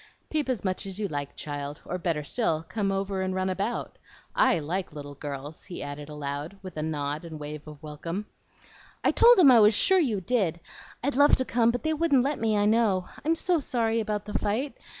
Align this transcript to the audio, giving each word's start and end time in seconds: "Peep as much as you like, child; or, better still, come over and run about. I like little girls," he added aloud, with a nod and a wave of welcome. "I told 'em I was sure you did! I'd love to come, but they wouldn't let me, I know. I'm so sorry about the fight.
"Peep 0.31 0.49
as 0.49 0.63
much 0.63 0.87
as 0.87 0.99
you 0.99 1.07
like, 1.07 1.35
child; 1.35 1.79
or, 1.85 1.99
better 1.99 2.23
still, 2.23 2.65
come 2.67 2.91
over 2.91 3.21
and 3.21 3.35
run 3.35 3.51
about. 3.51 3.99
I 4.35 4.57
like 4.57 4.93
little 4.93 5.13
girls," 5.13 5.65
he 5.65 5.83
added 5.83 6.09
aloud, 6.09 6.57
with 6.63 6.75
a 6.75 6.81
nod 6.81 7.23
and 7.23 7.33
a 7.33 7.37
wave 7.37 7.67
of 7.67 7.83
welcome. 7.83 8.25
"I 9.03 9.11
told 9.11 9.37
'em 9.37 9.51
I 9.51 9.59
was 9.59 9.75
sure 9.75 9.99
you 9.99 10.19
did! 10.19 10.59
I'd 11.03 11.15
love 11.15 11.35
to 11.35 11.45
come, 11.45 11.69
but 11.69 11.83
they 11.83 11.93
wouldn't 11.93 12.23
let 12.23 12.39
me, 12.39 12.57
I 12.57 12.65
know. 12.65 13.09
I'm 13.23 13.35
so 13.35 13.59
sorry 13.59 13.99
about 13.99 14.25
the 14.25 14.33
fight. 14.33 14.75